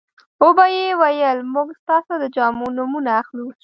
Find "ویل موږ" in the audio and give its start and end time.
1.01-1.67